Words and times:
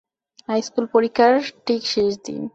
High 0.47 0.61
school 0.61 0.85
পরীক্ষার 0.93 1.33
ঠিক 1.65 1.81
শেষ 1.85 2.11
দিন। 2.25 2.41